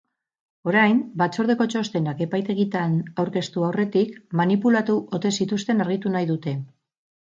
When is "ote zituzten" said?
5.19-5.85